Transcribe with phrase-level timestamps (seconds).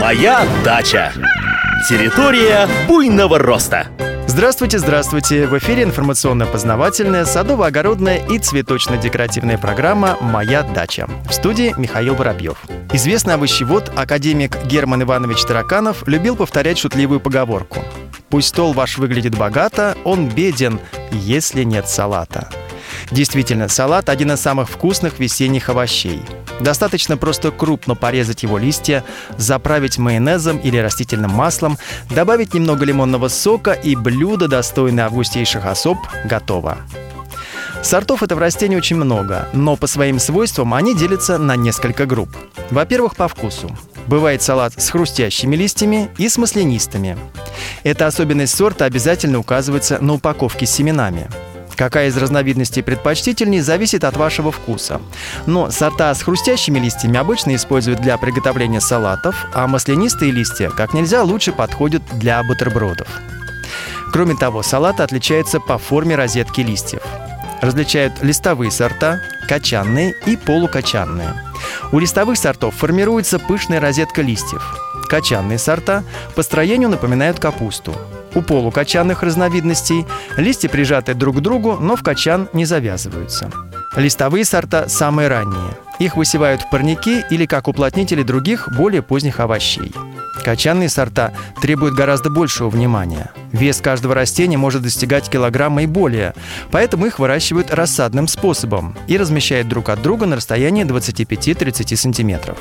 [0.00, 1.12] Моя дача.
[1.88, 3.88] Территория буйного роста.
[4.28, 5.46] Здравствуйте, здравствуйте!
[5.48, 11.08] В эфире информационно-познавательная, садово-огородная и цветочно-декоративная программа «Моя дача».
[11.28, 12.58] В студии Михаил Воробьев.
[12.92, 17.82] Известный овощевод, академик Герман Иванович Тараканов любил повторять шутливую поговорку.
[18.28, 20.78] «Пусть стол ваш выглядит богато, он беден,
[21.10, 22.48] если нет салата».
[23.10, 26.22] Действительно, салат– один из самых вкусных весенних овощей.
[26.60, 29.04] Достаточно просто крупно порезать его листья,
[29.36, 31.78] заправить майонезом или растительным маслом,
[32.10, 36.78] добавить немного лимонного сока и блюдо, достойное августейших особ, готово.
[37.82, 42.30] Сортов этого растения очень много, но по своим свойствам они делятся на несколько групп.
[42.70, 43.70] Во-первых, по вкусу.
[44.08, 47.16] Бывает салат с хрустящими листьями и с маслянистыми.
[47.84, 51.28] Эта особенность сорта обязательно указывается на упаковке с семенами–
[51.78, 55.00] Какая из разновидностей предпочтительней, зависит от вашего вкуса.
[55.46, 61.22] Но сорта с хрустящими листьями обычно используют для приготовления салатов, а маслянистые листья как нельзя
[61.22, 63.06] лучше подходят для бутербродов.
[64.12, 67.02] Кроме того, салаты отличаются по форме розетки листьев.
[67.60, 71.34] Различают листовые сорта, качанные и полукачанные.
[71.90, 74.62] У листовых сортов формируется пышная розетка листьев.
[75.08, 76.04] Качанные сорта
[76.36, 77.94] по строению напоминают капусту.
[78.34, 83.50] У полукачанных разновидностей листья прижаты друг к другу, но в качан не завязываются.
[83.96, 85.76] Листовые сорта самые ранние.
[85.98, 89.92] Их высевают в парники или как уплотнители других, более поздних овощей.
[90.44, 93.30] Качанные сорта требуют гораздо большего внимания.
[93.52, 96.34] Вес каждого растения может достигать килограмма и более,
[96.70, 102.58] поэтому их выращивают рассадным способом и размещают друг от друга на расстоянии 25-30 сантиметров.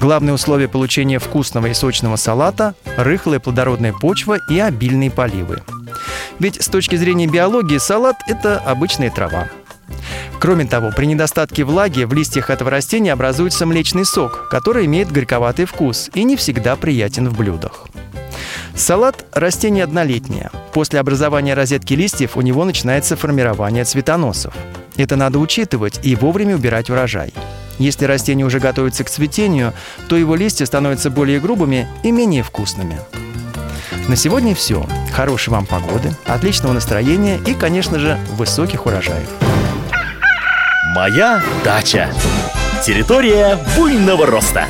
[0.00, 5.62] Главное условие получения вкусного и сочного салата– рыхлая плодородная почва и обильные поливы.
[6.38, 9.48] Ведь с точки зрения биологии салат– это обычная трава.
[10.44, 15.64] Кроме того, при недостатке влаги в листьях этого растения образуется млечный сок, который имеет горьковатый
[15.64, 17.86] вкус и не всегда приятен в блюдах.
[18.76, 20.50] Салат– растение однолетнее.
[20.74, 24.52] После образования розетки листьев у него начинается формирование цветоносов.
[24.98, 27.32] Это надо учитывать и вовремя убирать урожай.
[27.78, 29.72] Если растение уже готовится к цветению,
[30.10, 32.98] то его листья становятся более грубыми и менее вкусными.
[34.08, 34.86] На сегодня все.
[35.10, 39.30] Хорошей вам погоды, отличного настроения и, конечно же, высоких урожаев.
[40.94, 42.08] Моя дача.
[42.84, 44.68] Территория буйного роста.